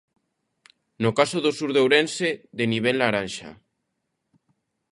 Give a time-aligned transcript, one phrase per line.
[1.03, 3.49] No caso do sur de Ourense, de nivel laranxa.